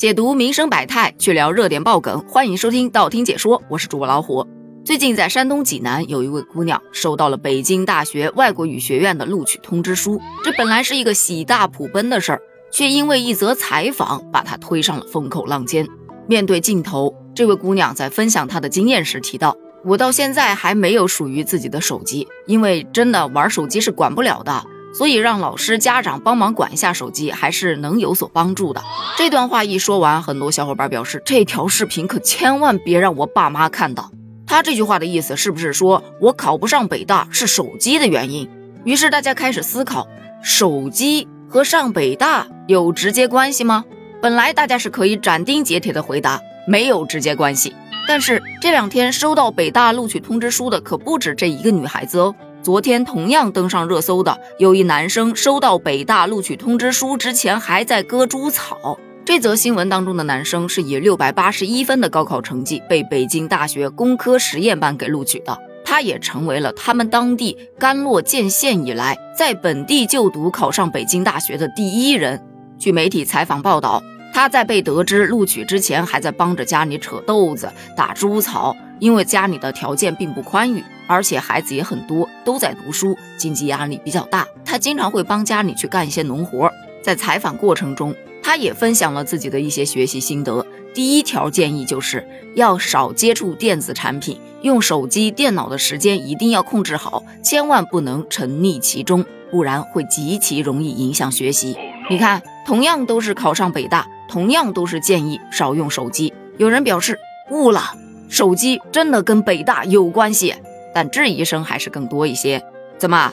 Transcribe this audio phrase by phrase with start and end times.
[0.00, 4.48] 解读民生百态，去聊热点爆梗，欢迎收听道听解说，我是主播老虎。
[4.82, 12.40] 最近在山东济南，有一位姑娘收到了北京大学外国语学院的录取通知书，这本来是一个喜大普奔的事儿，
[12.72, 15.86] 却因为一则采访把她推上了风口浪尖。
[16.26, 19.54] 面对镜头，这位姑娘在分享她的经验时提到
[19.84, 28.82] ：“我到现在还没有属于自己的手机，因为真的玩手机是管不了的。”所以让老师、家长帮忙管一下手机，还是能有所帮助的。
[29.16, 34.10] 这段话一说完，很多小伙伴表示，这条视频可千万别让我爸妈看到。
[34.46, 38.48] 他这句话的意思是不是说我考不上北大是手机的原因？
[38.84, 40.08] 于是大家开始思考，
[40.42, 43.84] 手机和上北大有直接关系吗？
[44.20, 47.74] 本来大家是可以斩钉截铁的回答，没有直接关系。
[48.08, 52.34] 但是这两天收到北大录取通知书的可不止这一个女孩子哦。
[52.62, 58.98] 昨天同样登上热搜的，有一男生收到北大录取通知书之前还在割猪草。
[59.24, 72.42] 这则新闻当中的男生是以六百八十一分的高考成绩被北京大学工科实验班给录取的，他也成为了他们当地甘洛建县以来在本地就读考上北京大学的第一人。
[72.78, 74.02] 据媒体采访报道，
[74.34, 80.84] 他在被得知录取之前还在帮着家里扯豆子、打猪草，因为家里的条件并不宽裕。
[81.08, 84.46] 而且孩子也很多，都在读书，经济压力比较大。
[84.64, 86.70] 他经常会帮家里去干一些农活。
[87.02, 90.64] 在采访过程中，他也分享了自己的一些学习心得。
[90.94, 101.76] 第一条建议就是要少接触电子产品，用手机、电脑的时间一定要控制好，千万不能沉溺其中，不然会极其容易影响学习。
[102.08, 106.32] 你看，同样都是考上北大，同样都是建议少用手机。
[106.56, 107.18] 有人表示
[107.50, 107.94] 悟了，
[108.30, 110.54] 手机真的跟北大有关系。
[110.94, 112.64] 但质疑声还是更多一些。
[112.98, 113.32] 怎么？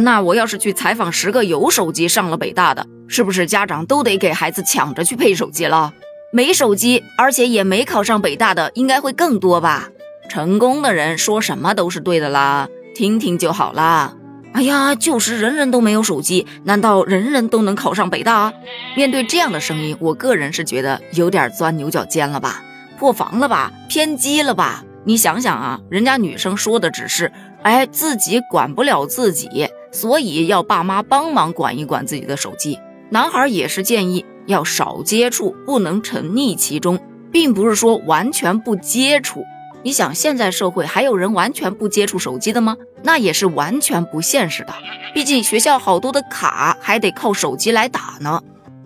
[0.00, 5.92] 那我要是去采访十个有手机上了北大的，是不是家长都得给孩子抢着去配手机了？
[6.32, 9.90] 没手机，而且也没考上北大的，应该会更多吧？
[10.28, 14.14] 成功的人说什么都是对的啦，听听就好啦。
[14.52, 18.52] 哎呀，就是人人都没有手机，难道人人都能考上北大？
[18.96, 22.64] 面对这样的声音，我个人是觉得有点钻牛角尖了吧，
[22.98, 24.84] 破防了吧，偏激了吧？
[25.04, 27.30] 你想想啊，人家女生说的只是，
[27.62, 32.78] 哎，自己管不了自己，所以要爸妈帮忙管一管自己的手机。
[33.10, 36.98] 男孩也是建议要少接触，不能沉溺其中，
[37.30, 39.44] 并不是说完全不接触。
[39.82, 42.76] 你想，现在社会还有人完全不接触手机的吗？
[43.02, 44.72] 那也是完全不现实的。
[45.12, 48.40] 毕竟学校好多的卡还得靠手机来打呢。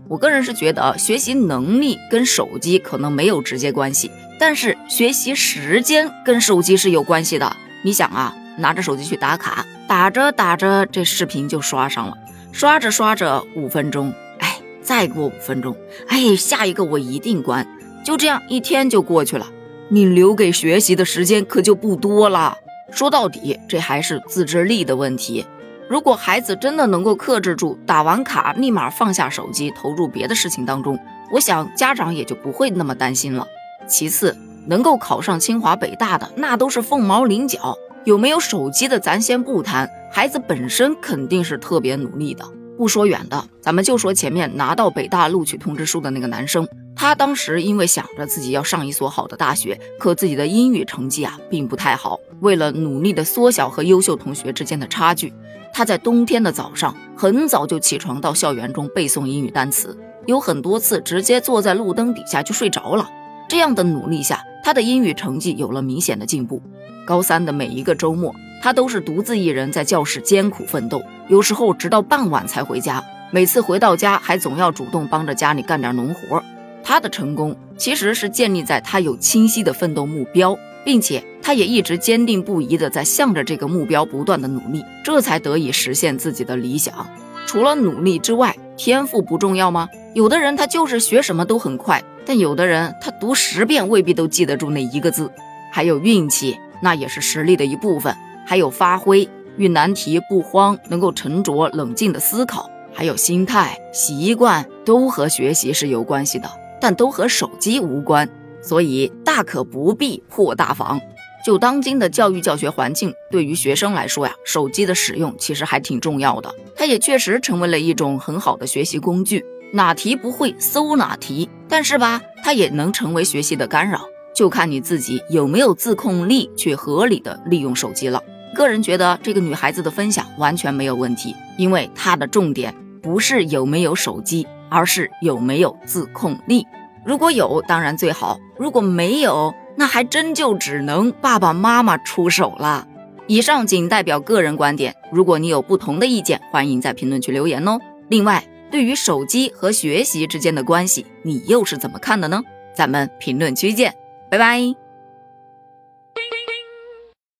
[0.08, 4.10] 我个人是觉得，学习能力跟手机可能没有直接关系。
[4.38, 7.54] 但是学习时间跟手机是有关系的。
[7.84, 12.14] 你想啊，拿着手机去打卡，打着打着这视频就刷上了，
[12.52, 15.76] 刷着刷着五分钟，哎，再过五分钟，
[16.06, 17.66] 哎，下一个我一定关。
[18.02, 19.46] 就这样一天就过去了，
[19.90, 22.56] 你留给学习的时间可就不多了。
[22.90, 25.44] 说到底，这还是自制力的问题。
[25.88, 30.98] 如果孩子真的能够克制住，打完卡立马放下手机，投入别的事情当中，
[31.32, 33.46] 我想家长也就不会那么担心了。
[33.86, 37.74] 其次，能够考上清华北大的那都是凤毛麟角。
[38.04, 42.44] 有没有手机的咱先不谈，孩子本身肯定是特别努力的。
[42.76, 52.18] 不说远的，咱们就说前面拿到北大录取通知书的那个男生，他当时因为想着自己要上一所好的大学，可自己的英语成绩啊并不太好。
[52.40, 55.34] 为了努力的缩小和优秀同学之间的差距，
[55.72, 59.96] 他在冬天的早上很早就起床到校园中背诵英语单词，
[60.26, 63.08] 有很多次直接坐在路灯底下就睡着了。
[63.48, 66.60] 这样的努力下，他的英语成绩有了明显的进步。
[67.06, 73.02] 高三的每一个周末，他都是独自一人在教室艰苦奋斗，有时候直到傍晚才回家。
[73.30, 76.42] 每次回到家，还总要主动帮着家里干点农活。
[76.82, 87.08] 他的成功其实是建立在他有清晰的奋斗目标，并且他也一直坚定不移地在向着这个目标不断的努力，这才得以实现自己的理想。
[87.46, 89.88] 除了努力之外，天赋不重要吗？
[90.12, 92.04] 有的人他就是学什么都很快。
[92.26, 95.32] 但有的人他读十遍未必都记得住那一个字，
[95.72, 98.14] 还有运气，那也是实力的一部分。
[98.46, 99.26] 还有发挥，
[99.56, 108.28] 遇难题不慌，能够沉着冷静的思考，还有心态、习惯，都和学习是有关系的，但都和手机无关，
[108.60, 111.00] 所以大可不必破大防。
[111.44, 119.44] 就当今的教育教学环境，对于学生来说呀，手机的使用其实还挺重要的，它也确实成为了一种很好的学习工具。
[119.72, 124.00] 哪题不会搜哪题，但是吧，它也能成为学习的干扰，
[124.34, 128.22] 就看你自己有没有自控力去合理的利用手机了。
[128.54, 136.66] 个人觉得这个女孩子的分享完全没有问题，因为她的重点不是有没有手机，而是有没有自控力。
[137.04, 142.88] 如果有，当然最好；如果没有，那还真就只能爸爸妈妈出手了。
[143.28, 147.78] 以上仅代表个人观点，如果你有不同的意见，欢迎在评论区留言哦。
[148.08, 152.42] 另外，对于手机和学习之间的关系，你又是怎么看的呢？
[152.74, 153.94] 咱们评论区见，
[154.28, 154.87] 拜拜。